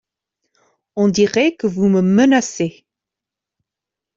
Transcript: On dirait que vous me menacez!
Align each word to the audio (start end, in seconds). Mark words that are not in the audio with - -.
On 0.95 1.09
dirait 1.09 1.55
que 1.55 1.67
vous 1.67 1.87
me 1.87 2.01
menacez! 2.01 2.87